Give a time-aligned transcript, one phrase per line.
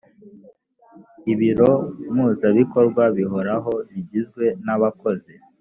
[1.31, 1.71] Ibiro
[2.13, 5.33] Mpuzabikorwa Bihoraho bigizwe n abakozi